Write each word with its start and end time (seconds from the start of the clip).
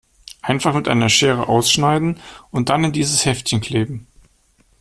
Einfach 0.41 0.73
mit 0.73 0.87
einer 0.87 1.09
Schere 1.09 1.47
ausschneiden 1.47 2.19
und 2.49 2.69
dann 2.69 2.85
in 2.85 2.91
dieses 2.91 3.23
Heftchen 3.25 3.61
kleben. 3.61 4.07